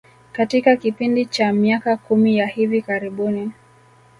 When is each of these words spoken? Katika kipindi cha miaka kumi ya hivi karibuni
Katika 0.31 0.75
kipindi 0.75 1.25
cha 1.25 1.53
miaka 1.53 1.97
kumi 1.97 2.37
ya 2.37 2.47
hivi 2.47 2.81
karibuni 2.81 3.51